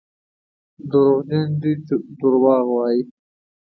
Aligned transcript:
دروغجن 0.89 1.47
دي 1.61 1.71
دروغ 2.19 2.45
وايي. 2.73 3.01